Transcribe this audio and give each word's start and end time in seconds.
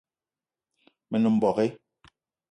Me 1.09 1.17
nem 1.19 1.35
mbogue 1.37 1.67